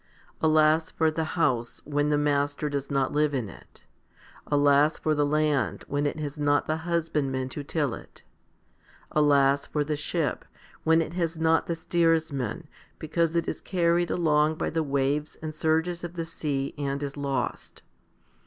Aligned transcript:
Alas 0.41 0.89
for 0.89 1.11
the 1.11 1.23
house 1.37 1.79
when 1.85 2.09
the 2.09 2.17
master 2.17 2.69
does 2.69 2.89
not 2.89 3.11
live 3.11 3.35
in 3.35 3.47
it. 3.47 3.85
Alas 4.47 4.97
for 4.97 5.13
the 5.13 5.27
land 5.27 5.85
when 5.87 6.07
it 6.07 6.19
has 6.19 6.39
not 6.39 6.65
the 6.65 6.77
husbandman 6.77 7.49
to 7.49 7.63
till 7.63 7.93
it. 7.93 8.23
Alas 9.11 9.67
for 9.67 9.83
the 9.83 9.95
ship 9.95 10.43
when 10.83 11.03
it 11.03 11.13
has 11.13 11.37
not 11.37 11.67
the 11.67 11.75
steersman, 11.75 12.67
because 12.97 13.35
it 13.35 13.47
is 13.47 13.61
carried 13.61 14.09
along 14.09 14.55
by 14.55 14.71
the 14.71 14.81
waves 14.81 15.37
and 15.39 15.53
surges 15.53 16.03
of 16.03 16.15
the 16.15 16.25
sea 16.25 16.73
and 16.79 17.03
is 17.03 17.15
lost. 17.15 17.83